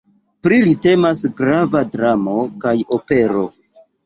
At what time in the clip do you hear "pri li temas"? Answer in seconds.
0.45-1.21